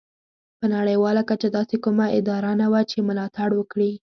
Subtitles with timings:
[0.59, 3.91] په نړیواله کچه داسې کومه اداره نه وه چې ملاتړ وکړي.